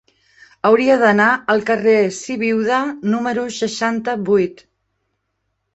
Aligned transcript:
Hauria 0.69 0.95
d'anar 1.03 1.27
al 1.55 1.61
carrer 1.67 1.93
de 1.99 2.09
Sibiuda 2.21 2.81
número 3.13 3.45
seixanta-vuit. 3.61 4.69